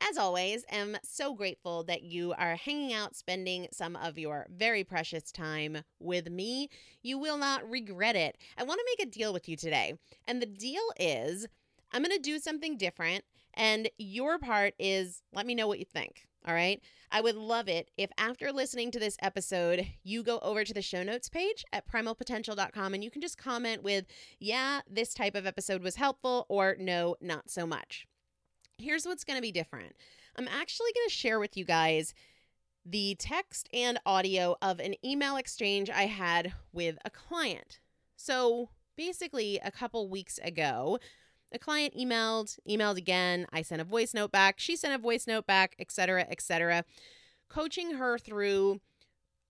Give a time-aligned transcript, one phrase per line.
[0.00, 4.84] As always, am so grateful that you are hanging out, spending some of your very
[4.84, 6.68] precious time with me.
[7.02, 8.38] You will not regret it.
[8.56, 9.94] I want to make a deal with you today.
[10.26, 11.46] And the deal is
[11.92, 13.24] I'm going to do something different.
[13.54, 16.22] And your part is let me know what you think.
[16.46, 16.80] All right.
[17.10, 20.80] I would love it if after listening to this episode, you go over to the
[20.80, 24.04] show notes page at primalpotential.com and you can just comment with,
[24.38, 28.06] yeah, this type of episode was helpful, or no, not so much
[28.78, 29.94] here's what's going to be different.
[30.36, 32.14] I'm actually going to share with you guys
[32.86, 37.80] the text and audio of an email exchange I had with a client.
[38.16, 40.98] So basically, a couple weeks ago,
[41.52, 43.46] a client emailed, emailed again.
[43.52, 44.58] I sent a voice note back.
[44.58, 46.84] She sent a voice note back, etc., etc.
[47.48, 48.80] Coaching her through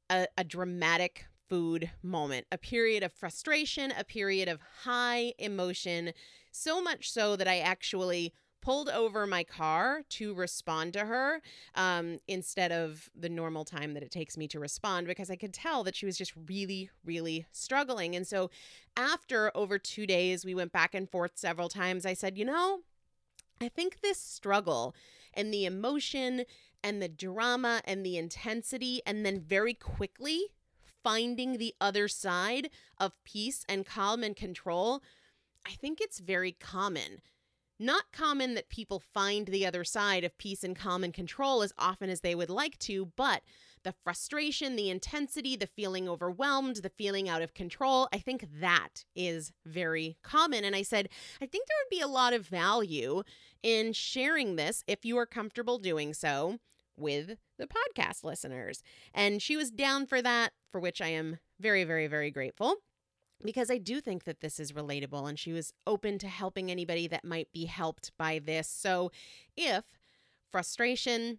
[0.08, 6.12] a, a dramatic food moment, a period of frustration, a period of high emotion,
[6.50, 11.40] so much so that I actually pulled over my car to respond to her
[11.74, 15.54] um, instead of the normal time that it takes me to respond because I could
[15.54, 18.16] tell that she was just really, really struggling.
[18.16, 18.50] And so
[18.96, 22.04] after over two days, we went back and forth several times.
[22.04, 22.80] I said, you know,
[23.60, 24.94] I think this struggle
[25.34, 26.44] and the emotion
[26.82, 30.46] and the drama and the intensity, and then very quickly
[31.02, 35.02] finding the other side of peace and calm and control,
[35.66, 37.20] I think it's very common
[37.78, 41.72] not common that people find the other side of peace and calm and control as
[41.78, 43.42] often as they would like to, but
[43.84, 49.04] the frustration, the intensity, the feeling overwhelmed, the feeling out of control, I think that
[49.14, 50.64] is very common.
[50.64, 51.08] And I said,
[51.40, 53.22] I think there would be a lot of value
[53.62, 56.58] in sharing this if you are comfortable doing so
[56.96, 58.82] with the podcast listeners.
[59.14, 62.76] And she was down for that, for which I am very, very, very grateful
[63.44, 67.06] because I do think that this is relatable and she was open to helping anybody
[67.08, 68.68] that might be helped by this.
[68.68, 69.10] So,
[69.56, 69.84] if
[70.50, 71.38] frustration,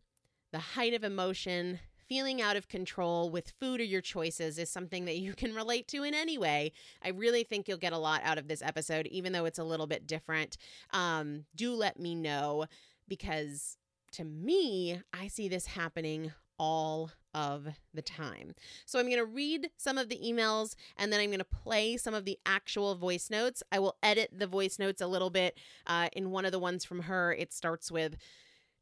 [0.51, 5.05] the height of emotion, feeling out of control with food or your choices is something
[5.05, 6.71] that you can relate to in any way,
[7.03, 9.63] I really think you'll get a lot out of this episode, even though it's a
[9.63, 10.57] little bit different.
[10.91, 12.65] Um, do let me know
[13.07, 13.77] because
[14.13, 18.53] to me, I see this happening all of the time.
[18.85, 21.97] So I'm going to read some of the emails and then I'm going to play
[21.97, 23.63] some of the actual voice notes.
[23.71, 25.57] I will edit the voice notes a little bit.
[25.87, 28.17] Uh, in one of the ones from her, it starts with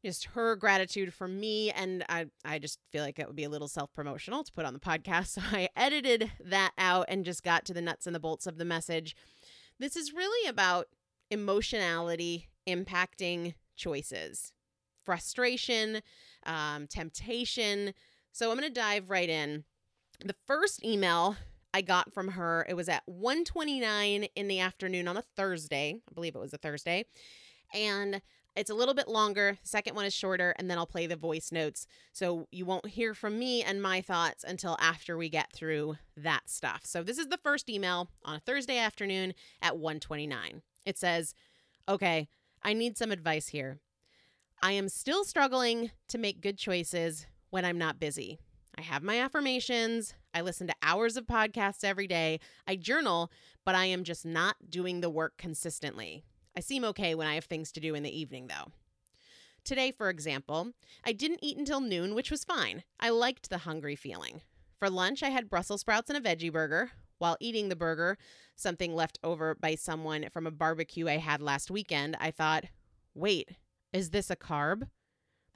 [0.04, 3.48] just her gratitude for me and I I just feel like it would be a
[3.48, 5.28] little self-promotional to put on the podcast.
[5.38, 8.58] So I edited that out and just got to the nuts and the bolts of
[8.58, 9.16] the message.
[9.78, 10.86] This is really about
[11.30, 14.52] emotionality impacting choices
[15.08, 16.02] frustration,
[16.48, 17.92] um, temptation.
[18.32, 19.64] So I'm going to dive right in.
[20.24, 21.36] The first email
[21.72, 26.00] I got from her, it was at 1:29 in the afternoon on a Thursday.
[26.10, 27.04] I believe it was a Thursday.
[27.72, 28.22] And
[28.56, 29.58] it's a little bit longer.
[29.62, 31.86] Second one is shorter, and then I'll play the voice notes.
[32.12, 36.48] So you won't hear from me and my thoughts until after we get through that
[36.50, 36.80] stuff.
[36.84, 40.62] So this is the first email on a Thursday afternoon at 1:29.
[40.84, 41.34] It says,
[41.88, 42.28] "Okay,
[42.62, 43.78] I need some advice here.
[44.60, 48.40] I am still struggling to make good choices when I'm not busy.
[48.76, 50.14] I have my affirmations.
[50.34, 52.40] I listen to hours of podcasts every day.
[52.66, 53.30] I journal,
[53.64, 56.24] but I am just not doing the work consistently.
[56.56, 58.72] I seem okay when I have things to do in the evening, though.
[59.64, 60.72] Today, for example,
[61.04, 62.82] I didn't eat until noon, which was fine.
[62.98, 64.40] I liked the hungry feeling.
[64.80, 66.90] For lunch, I had Brussels sprouts and a veggie burger.
[67.18, 68.18] While eating the burger,
[68.56, 72.64] something left over by someone from a barbecue I had last weekend, I thought,
[73.14, 73.50] wait,
[73.92, 74.88] is this a carb?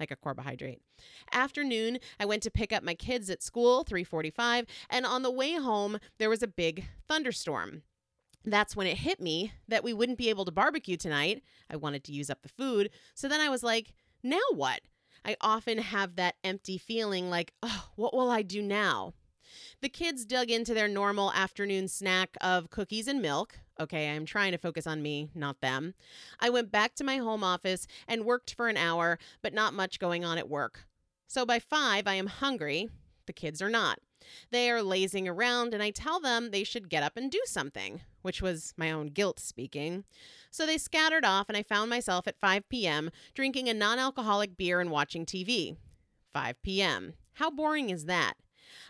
[0.00, 0.80] Like a carbohydrate.
[1.32, 5.54] Afternoon, I went to pick up my kids at school, 3:45, and on the way
[5.54, 7.82] home, there was a big thunderstorm.
[8.44, 11.42] That's when it hit me that we wouldn't be able to barbecue tonight.
[11.70, 12.90] I wanted to use up the food.
[13.14, 14.80] So then I was like, now what?
[15.24, 19.14] I often have that empty feeling like, oh, what will I do now?
[19.80, 23.58] The kids dug into their normal afternoon snack of cookies and milk.
[23.80, 25.94] Okay, I'm trying to focus on me, not them.
[26.38, 29.98] I went back to my home office and worked for an hour, but not much
[29.98, 30.84] going on at work.
[31.26, 32.90] So by five, I am hungry.
[33.26, 33.98] The kids are not.
[34.50, 38.02] They are lazing around, and I tell them they should get up and do something,
[38.22, 40.04] which was my own guilt speaking.
[40.50, 43.10] So they scattered off, and I found myself at 5 p.m.
[43.34, 45.76] drinking a non alcoholic beer and watching TV.
[46.32, 47.14] 5 p.m.
[47.34, 48.34] How boring is that?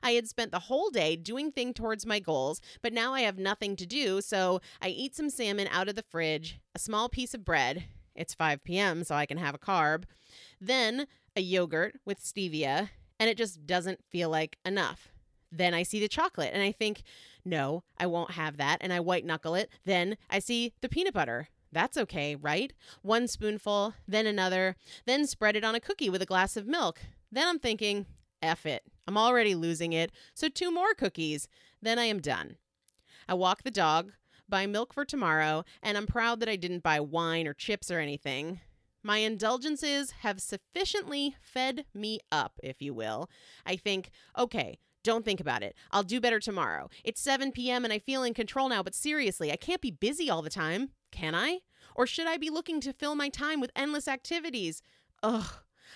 [0.03, 3.39] I had spent the whole day doing things towards my goals, but now I have
[3.39, 7.35] nothing to do, so I eat some salmon out of the fridge, a small piece
[7.35, 7.85] of bread.
[8.15, 10.05] It's 5 p.m., so I can have a carb.
[10.61, 15.09] Then a yogurt with stevia, and it just doesn't feel like enough.
[15.53, 17.03] Then I see the chocolate and I think,
[17.45, 18.79] no, I won't have that.
[18.81, 19.71] And I white knuckle it.
[19.85, 21.49] Then I see the peanut butter.
[21.71, 22.73] That's okay, right?
[23.03, 27.01] One spoonful, then another, then spread it on a cookie with a glass of milk.
[27.31, 28.07] Then I'm thinking,
[28.43, 28.83] F it.
[29.07, 31.49] I'm already losing it, so two more cookies.
[31.81, 32.57] Then I am done.
[33.29, 34.13] I walk the dog,
[34.49, 37.99] buy milk for tomorrow, and I'm proud that I didn't buy wine or chips or
[37.99, 38.61] anything.
[39.03, 43.29] My indulgences have sufficiently fed me up, if you will.
[43.67, 45.75] I think, okay, don't think about it.
[45.91, 46.89] I'll do better tomorrow.
[47.03, 47.85] It's 7 p.m.
[47.85, 50.91] and I feel in control now, but seriously, I can't be busy all the time,
[51.11, 51.61] can I?
[51.97, 54.83] Or should I be looking to fill my time with endless activities?
[55.23, 55.47] Ugh,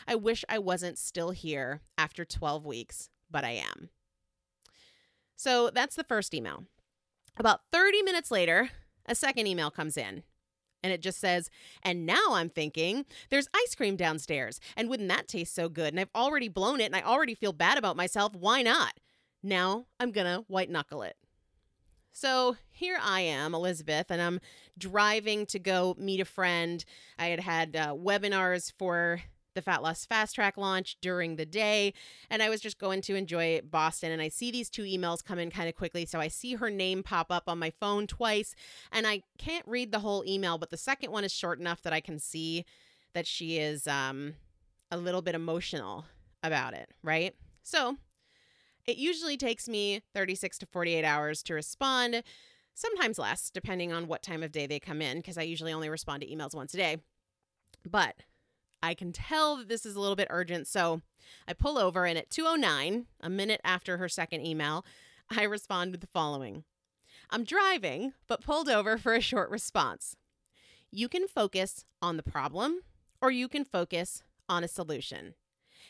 [0.07, 3.91] I wish I wasn't still here after 12 weeks, but I am.
[5.37, 6.65] So that's the first email.
[7.39, 8.71] About 30 minutes later,
[9.07, 10.23] a second email comes in.
[10.83, 11.51] And it just says,
[11.83, 14.61] and now I'm thinking there's ice cream downstairs.
[14.77, 15.93] And wouldn't that taste so good?
[15.93, 18.35] And I've already blown it and I already feel bad about myself.
[18.37, 18.95] Why not?
[19.43, 21.17] Now I'm going to white knuckle it.
[22.13, 24.41] So here I am, Elizabeth, and I'm
[24.79, 26.83] driving to go meet a friend.
[27.19, 29.21] I had had uh, webinars for
[29.57, 31.93] the Fat Loss Fast Track launch during the day.
[32.31, 34.13] And I was just going to enjoy Boston.
[34.13, 36.07] And I see these two emails come in kind of quickly.
[36.07, 38.55] So I see her name pop up on my phone twice.
[38.93, 41.93] And I can't read the whole email, but the second one is short enough that
[41.93, 42.65] I can see
[43.15, 44.35] that she is um,
[44.91, 46.05] a little bit emotional
[46.43, 47.35] about it, right?
[47.63, 47.97] So
[48.87, 52.23] it usually takes me 36 to 48 hours to respond,
[52.75, 55.89] sometimes less, depending on what time of day they come in, because I usually only
[55.89, 56.99] respond to emails once a day.
[57.89, 58.15] But
[58.83, 60.67] I can tell that this is a little bit urgent.
[60.67, 61.03] So
[61.49, 64.85] I pull over, and at 209, a minute after her second email,
[65.31, 66.65] I respond with the following
[67.31, 70.17] I'm driving, but pulled over for a short response.
[70.91, 72.81] You can focus on the problem,
[73.21, 75.35] or you can focus on a solution.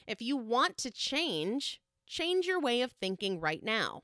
[0.06, 4.02] If you want to change, change your way of thinking right now.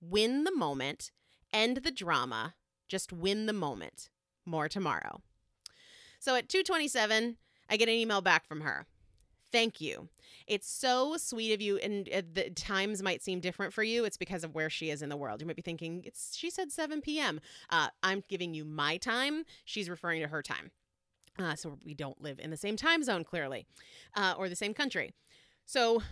[0.00, 1.10] Win the moment,
[1.52, 2.54] end the drama,
[2.88, 4.10] just win the moment.
[4.44, 5.22] More tomorrow.
[6.18, 7.36] So at 227,
[7.68, 8.86] I get an email back from her.
[9.52, 10.08] Thank you.
[10.46, 11.78] It's so sweet of you.
[11.78, 14.04] And uh, the times might seem different for you.
[14.04, 15.40] It's because of where she is in the world.
[15.40, 17.40] You might be thinking, it's she said 7 p.m.
[17.70, 19.44] Uh, I'm giving you my time.
[19.64, 20.72] She's referring to her time.
[21.38, 23.66] Uh, so we don't live in the same time zone, clearly,
[24.14, 25.12] uh, or the same country.
[25.66, 26.02] So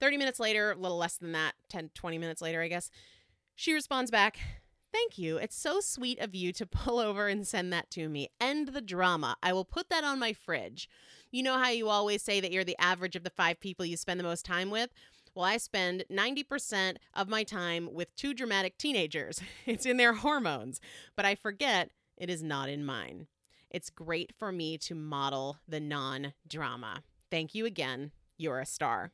[0.00, 2.90] 30 minutes later, a little less than that, 10, 20 minutes later, I guess,
[3.54, 4.38] she responds back,
[4.94, 5.38] Thank you.
[5.38, 8.28] It's so sweet of you to pull over and send that to me.
[8.40, 9.36] End the drama.
[9.42, 10.88] I will put that on my fridge.
[11.32, 13.96] You know how you always say that you're the average of the five people you
[13.96, 14.90] spend the most time with?
[15.34, 19.40] Well, I spend 90% of my time with two dramatic teenagers.
[19.66, 20.80] It's in their hormones,
[21.16, 23.26] but I forget it is not in mine.
[23.70, 27.02] It's great for me to model the non drama.
[27.32, 28.12] Thank you again.
[28.38, 29.10] You're a star.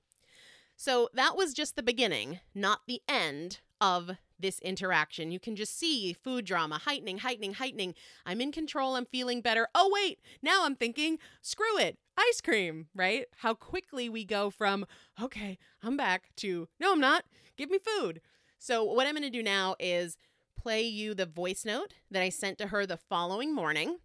[0.77, 5.31] So that was just the beginning, not the end of this interaction.
[5.31, 7.95] You can just see food drama heightening, heightening, heightening.
[8.27, 8.97] I'm in control.
[8.97, 9.69] I'm feeling better.
[9.75, 13.27] Oh, wait, now I'm thinking, screw it, ice cream, right?
[13.39, 14.87] How quickly we go from,
[15.21, 17.25] okay, I'm back to, no, I'm not,
[17.57, 18.21] give me food.
[18.59, 20.17] So, what I'm going to do now is
[20.57, 23.97] play you the voice note that I sent to her the following morning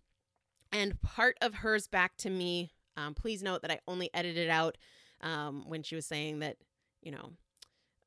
[0.71, 2.71] and part of hers back to me.
[2.95, 4.77] Um, please note that I only edited out
[5.21, 6.55] um, when she was saying that,
[7.01, 7.31] you know,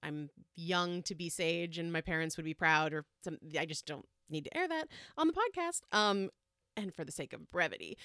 [0.02, 3.86] I'm young to be sage and my parents would be proud or some I just
[3.86, 5.80] don't need to air that on the podcast.
[5.92, 6.30] Um
[6.76, 7.98] and for the sake of brevity.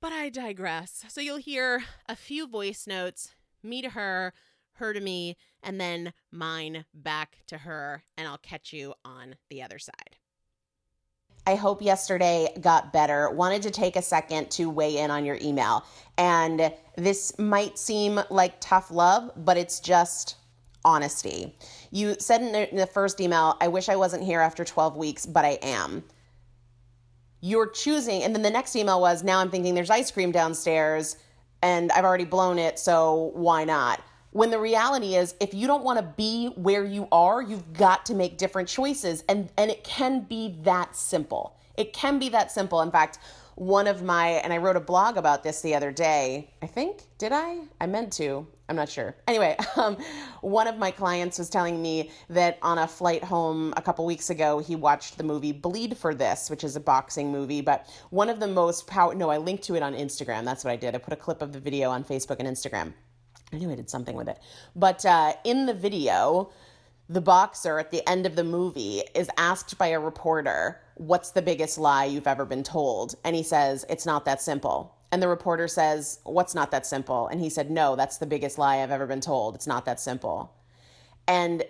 [0.00, 1.04] But I digress.
[1.08, 4.32] So you'll hear a few voice notes, me to her,
[4.74, 9.62] her to me, and then mine back to her, and I'll catch you on the
[9.62, 10.16] other side.
[11.46, 13.30] I hope yesterday got better.
[13.30, 15.84] Wanted to take a second to weigh in on your email.
[16.18, 20.36] And this might seem like tough love, but it's just
[20.84, 21.54] honesty.
[21.90, 25.44] You said in the first email, I wish I wasn't here after 12 weeks, but
[25.44, 26.04] I am.
[27.40, 31.16] You're choosing, and then the next email was, now I'm thinking there's ice cream downstairs
[31.62, 34.00] and I've already blown it, so why not?
[34.30, 38.06] When the reality is, if you don't want to be where you are, you've got
[38.06, 39.24] to make different choices.
[39.28, 41.56] And, and it can be that simple.
[41.76, 42.82] It can be that simple.
[42.82, 43.18] In fact,
[43.58, 46.54] one of my, and I wrote a blog about this the other day.
[46.62, 47.62] I think, did I?
[47.80, 48.46] I meant to.
[48.68, 49.16] I'm not sure.
[49.26, 49.96] Anyway, um,
[50.42, 54.30] one of my clients was telling me that on a flight home a couple weeks
[54.30, 57.60] ago, he watched the movie Bleed for This, which is a boxing movie.
[57.60, 60.44] But one of the most power, no, I linked to it on Instagram.
[60.44, 60.94] That's what I did.
[60.94, 62.92] I put a clip of the video on Facebook and Instagram.
[63.52, 64.38] I knew I did something with it.
[64.76, 66.52] But uh, in the video,
[67.08, 71.42] the boxer at the end of the movie is asked by a reporter, What's the
[71.42, 73.14] biggest lie you've ever been told?
[73.24, 74.94] And he says, It's not that simple.
[75.10, 77.28] And the reporter says, What's not that simple?
[77.28, 79.54] And he said, No, that's the biggest lie I've ever been told.
[79.54, 80.52] It's not that simple.
[81.26, 81.64] And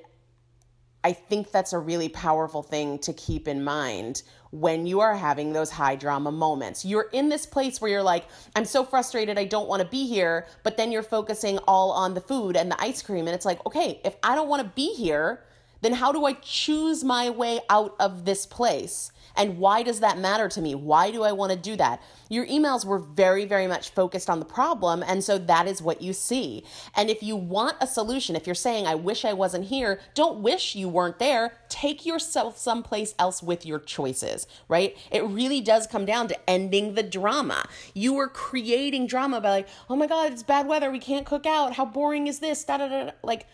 [1.05, 5.53] I think that's a really powerful thing to keep in mind when you are having
[5.53, 6.85] those high drama moments.
[6.85, 10.07] You're in this place where you're like, I'm so frustrated, I don't want to be
[10.07, 13.29] here, but then you're focusing all on the food and the ice cream.
[13.29, 15.45] And it's like, okay, if I don't want to be here,
[15.81, 19.13] then how do I choose my way out of this place?
[19.39, 20.75] And why does that matter to me?
[20.75, 22.03] Why do I want to do that?
[22.29, 25.05] Your emails were very, very much focused on the problem.
[25.07, 26.65] And so that is what you see.
[26.97, 30.41] And if you want a solution, if you're saying, I wish I wasn't here, don't
[30.41, 31.53] wish you weren't there.
[31.69, 34.97] Take yourself someplace else with your choices, right?
[35.13, 37.65] It really does come down to ending the drama.
[37.95, 40.91] You were creating drama by like, oh my God, it's bad weather.
[40.91, 41.75] We can't cook out.
[41.75, 42.65] How boring is this?
[42.65, 43.11] Da, da, da.
[43.23, 43.47] Like,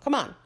[0.00, 0.36] come on.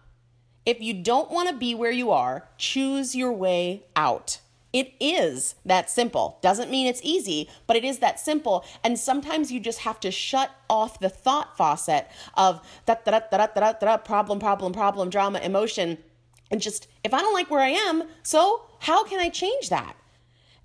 [0.69, 4.41] If you don't want to be where you are, choose your way out.
[4.71, 6.39] It is that simple.
[6.43, 8.67] Doesn't mean it's easy, but it is that simple.
[8.85, 13.47] And sometimes you just have to shut off the thought faucet of da da da
[13.47, 15.97] da da da problem, problem, problem, drama, emotion.
[16.51, 19.97] And just, if I don't like where I am, so how can I change that?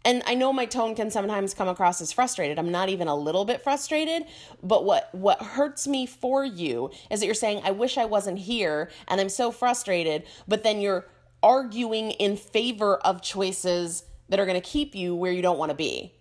[0.06, 2.60] And I know my tone can sometimes come across as frustrated.
[2.60, 4.26] I'm not even a little bit frustrated,
[4.62, 8.40] but what what hurts me for you is that you're saying I wish I wasn't
[8.40, 11.06] here and I'm so frustrated, but then you're
[11.42, 15.70] arguing in favor of choices that are going to keep you where you don't want
[15.70, 16.14] to be.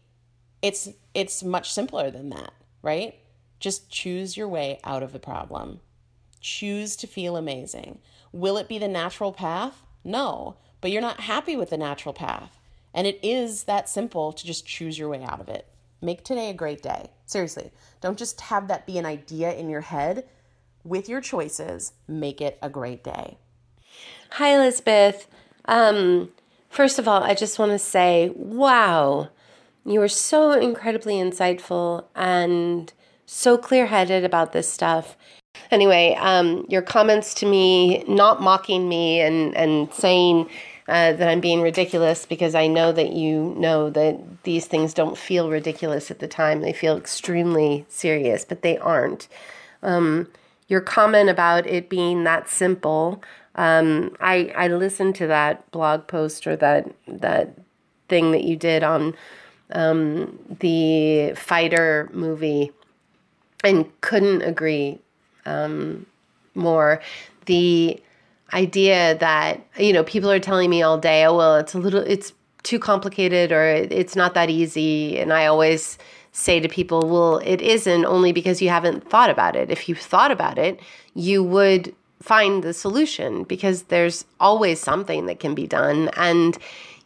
[0.61, 3.17] It's it's much simpler than that, right?
[3.59, 5.81] Just choose your way out of the problem.
[6.41, 8.01] Choose to feel amazing.
[8.33, 9.85] Will it be the natural path?
[10.05, 12.59] No, but you're not happy with the natural path.
[12.95, 15.67] And it is that simple to just choose your way out of it.
[16.01, 17.11] Make today a great day.
[17.27, 17.71] Seriously,
[18.01, 20.27] don't just have that be an idea in your head.
[20.85, 23.39] With your choices, make it a great day.
[24.33, 25.29] Hi, Elizabeth.
[25.67, 26.31] Um,
[26.69, 29.29] first of all, I just want to say, wow,
[29.85, 32.93] you were so incredibly insightful and
[33.27, 35.17] so clear headed about this stuff.
[35.71, 40.49] Anyway, um, your comments to me, not mocking me and, and saying
[40.89, 45.17] uh, that I'm being ridiculous because I know that you know that these things don't
[45.17, 46.61] feel ridiculous at the time.
[46.61, 49.29] They feel extremely serious, but they aren't.
[49.83, 50.29] Um,
[50.69, 53.23] your comment about it being that simple
[53.55, 57.55] um, I I listened to that blog post or that that
[58.09, 59.15] thing that you did on
[59.73, 62.73] um, the fighter movie,
[63.63, 65.01] and couldn't agree
[65.45, 66.07] um,
[66.55, 67.03] more.
[67.47, 68.03] The
[68.53, 72.01] idea that you know people are telling me all day, oh well, it's a little,
[72.01, 75.99] it's too complicated or it's not that easy, and I always
[76.33, 79.71] say to people, well, it isn't only because you haven't thought about it.
[79.71, 80.81] If you thought about it,
[81.15, 86.57] you would find the solution because there's always something that can be done and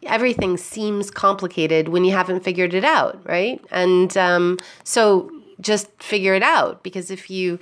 [0.03, 5.29] everything seems complicated when you haven't figured it out right and um, so
[5.59, 7.57] just figure it out because if you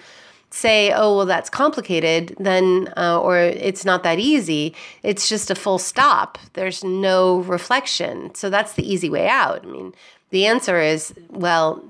[0.55, 5.55] say oh well that's complicated then uh, or it's not that easy it's just a
[5.55, 9.93] full stop there's no reflection so that's the easy way out i mean
[10.29, 11.83] the answer is well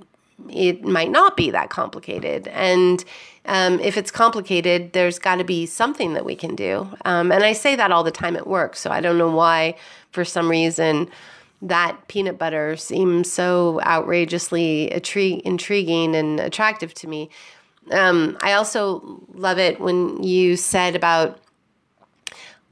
[0.50, 2.48] it might not be that complicated.
[2.50, 3.04] And
[3.46, 6.90] um, if it's complicated, there's got to be something that we can do.
[7.06, 8.76] Um, and I say that all the time at work.
[8.76, 9.76] So I don't know why,
[10.12, 11.10] for some reason,
[11.62, 17.30] that peanut butter seems so outrageously intri- intriguing and attractive to me.
[17.92, 21.40] Um, I also love it when you said about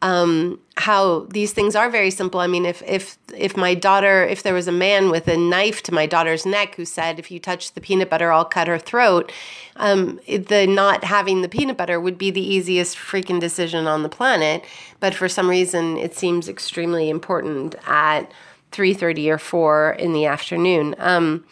[0.03, 2.41] um, how these things are very simple.
[2.41, 5.81] I mean, if if if my daughter, if there was a man with a knife
[5.83, 8.77] to my daughter's neck who said, "If you touch the peanut butter, I'll cut her
[8.77, 9.31] throat,"
[9.77, 14.09] um, the not having the peanut butter would be the easiest freaking decision on the
[14.09, 14.65] planet.
[14.99, 18.29] But for some reason, it seems extremely important at
[18.71, 20.95] three thirty or four in the afternoon.
[20.97, 21.45] Um,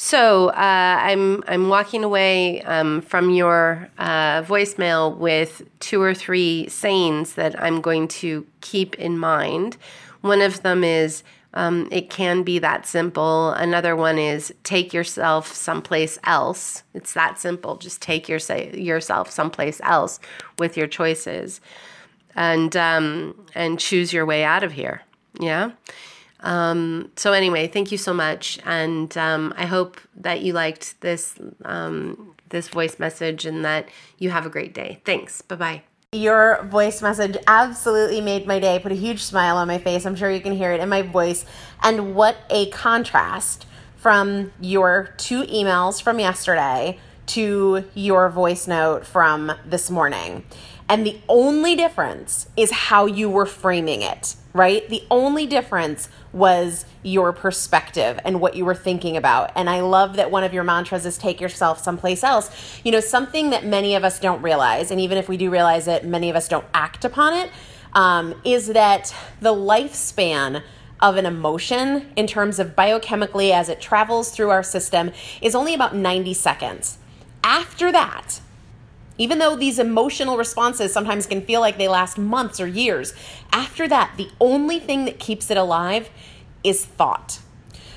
[0.00, 0.54] so uh,
[1.02, 7.60] I'm I'm walking away um, from your uh, voicemail with two or three sayings that
[7.60, 9.76] I'm going to keep in mind.
[10.20, 13.50] One of them is um, it can be that simple.
[13.50, 16.84] Another one is take yourself someplace else.
[16.94, 17.74] It's that simple.
[17.74, 20.20] Just take your, yourself someplace else
[20.60, 21.60] with your choices,
[22.36, 25.02] and um, and choose your way out of here.
[25.40, 25.72] Yeah.
[26.40, 31.38] Um, so anyway, thank you so much, and um, I hope that you liked this
[31.64, 35.00] um, this voice message and that you have a great day.
[35.04, 35.42] Thanks.
[35.42, 35.82] Bye bye.
[36.12, 38.78] Your voice message absolutely made my day.
[38.78, 40.06] Put a huge smile on my face.
[40.06, 41.44] I'm sure you can hear it in my voice.
[41.82, 49.52] And what a contrast from your two emails from yesterday to your voice note from
[49.66, 50.44] this morning.
[50.88, 54.88] And the only difference is how you were framing it, right?
[54.88, 59.52] The only difference was your perspective and what you were thinking about.
[59.54, 62.80] And I love that one of your mantras is take yourself someplace else.
[62.84, 65.88] You know, something that many of us don't realize, and even if we do realize
[65.88, 67.50] it, many of us don't act upon it.
[67.92, 70.62] um, is that the lifespan
[71.00, 75.74] of an emotion in terms of biochemically as it travels through our system is only
[75.74, 76.98] about 90 seconds.
[77.44, 78.40] After that,
[79.18, 83.12] even though these emotional responses sometimes can feel like they last months or years,
[83.52, 86.08] after that, the only thing that keeps it alive
[86.64, 87.40] is thought.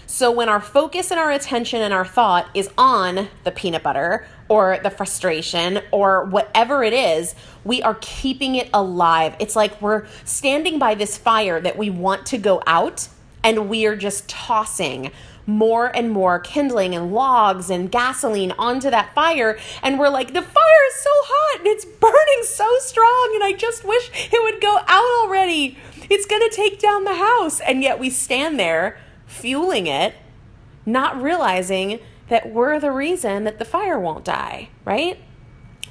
[0.08, 4.28] So when our focus and our attention and our thought is on the peanut butter
[4.50, 9.38] or the frustration or whatever it is, we are keeping it alive.
[9.40, 13.08] It's like we're standing by this fire that we want to go out
[13.42, 15.12] and we are just tossing
[15.45, 19.58] more and more kindling and logs and gasoline onto that fire.
[19.82, 23.54] And we're like, the fire is so hot and it's burning so strong, and I
[23.54, 25.77] just wish it would go out already.
[26.10, 27.60] It's gonna take down the house.
[27.60, 30.15] And yet we stand there fueling it,
[30.86, 35.19] not realizing that we're the reason that the fire won't die, right?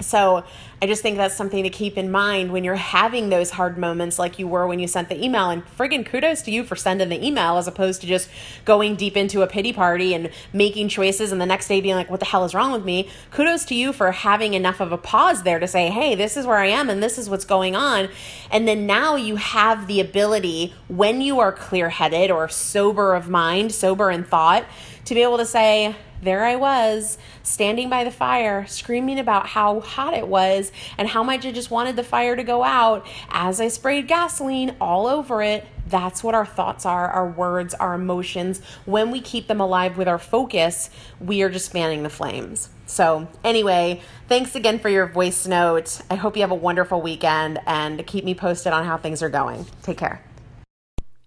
[0.01, 0.45] So
[0.83, 4.19] I just think that's something to keep in mind when you're having those hard moments
[4.19, 5.51] like you were when you sent the email.
[5.51, 8.31] And friggin' kudos to you for sending the email as opposed to just
[8.65, 12.11] going deep into a pity party and making choices and the next day being like,
[12.11, 13.11] what the hell is wrong with me?
[13.31, 16.47] Kudos to you for having enough of a pause there to say, hey, this is
[16.47, 18.09] where I am and this is what's going on.
[18.51, 23.29] And then now you have the ability when you are clear headed or sober of
[23.29, 24.65] mind, sober in thought,
[25.11, 29.81] to be able to say, there I was, standing by the fire, screaming about how
[29.81, 33.61] hot it was and how much I just wanted the fire to go out as
[33.61, 35.67] I sprayed gasoline all over it.
[35.89, 38.61] That's what our thoughts are, our words, our emotions.
[38.85, 42.69] When we keep them alive with our focus, we are just fanning the flames.
[42.87, 46.03] So, anyway, thanks again for your voice note.
[46.09, 49.29] I hope you have a wonderful weekend and keep me posted on how things are
[49.29, 49.67] going.
[49.83, 50.23] Take care.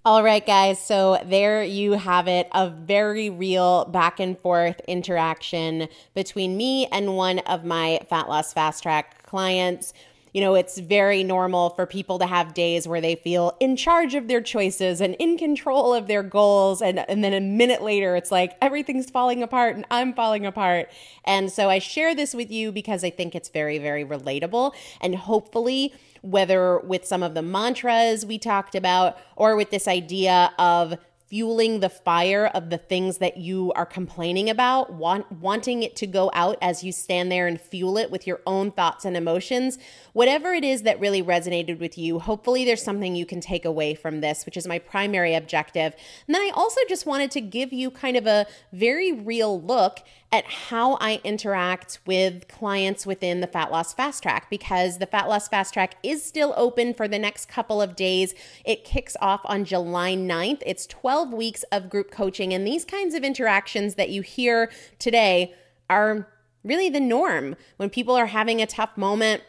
[0.06, 0.80] All right, guys.
[0.86, 7.16] So there you have it a very real back and forth interaction between me and
[7.16, 9.94] one of my fat loss fast track clients.
[10.34, 14.16] You know, it's very normal for people to have days where they feel in charge
[14.16, 16.82] of their choices and in control of their goals.
[16.82, 20.90] And, and then a minute later, it's like everything's falling apart and I'm falling apart.
[21.24, 24.74] And so I share this with you because I think it's very, very relatable.
[25.02, 25.94] And hopefully,
[26.24, 30.98] whether with some of the mantras we talked about or with this idea of
[31.34, 36.06] fueling the fire of the things that you are complaining about, want, wanting it to
[36.06, 39.80] go out as you stand there and fuel it with your own thoughts and emotions,
[40.14, 43.96] whatever it is that really resonated with you, hopefully there's something you can take away
[43.96, 45.96] from this, which is my primary objective.
[46.28, 50.02] And then I also just wanted to give you kind of a very real look
[50.34, 55.30] at how I interact with clients within the Fat Loss Fast Track because the Fat
[55.30, 58.34] Loss Fast Track is still open for the next couple of days.
[58.66, 60.64] It kicks off on July 9th.
[60.66, 65.54] It's 12 weeks of group coaching, and these kinds of interactions that you hear today
[65.88, 66.28] are
[66.64, 69.44] really the norm when people are having a tough moment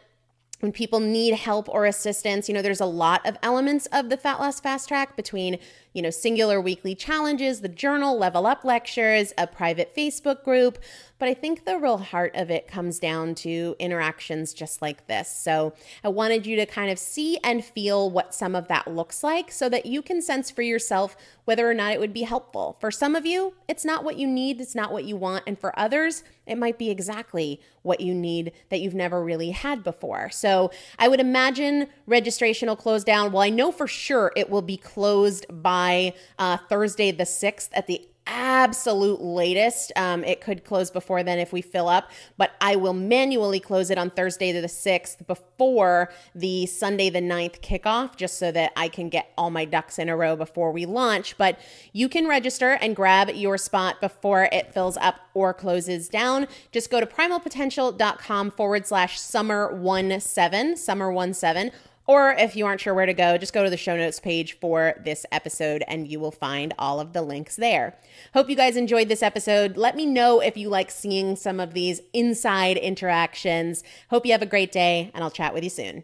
[0.59, 4.17] when people need help or assistance, you know, there's a lot of elements of the
[4.17, 5.59] Fat Loss Fast Track between,
[5.95, 10.77] you know, singular weekly challenges, the journal, level up lectures, a private Facebook group.
[11.17, 15.29] But I think the real heart of it comes down to interactions just like this.
[15.31, 19.23] So I wanted you to kind of see and feel what some of that looks
[19.23, 22.75] like so that you can sense for yourself whether or not it would be helpful.
[22.81, 25.43] For some of you, it's not what you need, it's not what you want.
[25.47, 29.83] And for others, it might be exactly what you need that you've never really had
[29.83, 30.29] before.
[30.31, 33.31] So I would imagine registration will close down.
[33.31, 35.45] Well, I know for sure it will be closed
[35.85, 39.91] by uh, Thursday the 6th at the absolute latest.
[39.95, 43.91] Um, it could close before then if we fill up, but I will manually close
[43.91, 48.87] it on Thursday the 6th before the Sunday the 9th kickoff, just so that I
[48.87, 51.37] can get all my ducks in a row before we launch.
[51.37, 51.59] But
[51.93, 56.47] you can register and grab your spot before it fills up or closes down.
[56.71, 61.69] Just go to primalpotential.com forward slash summer one seven, summer one seven
[62.07, 64.57] or if you aren't sure where to go, just go to the show notes page
[64.59, 67.97] for this episode and you will find all of the links there.
[68.33, 69.77] Hope you guys enjoyed this episode.
[69.77, 73.83] Let me know if you like seeing some of these inside interactions.
[74.09, 76.03] Hope you have a great day, and I'll chat with you soon.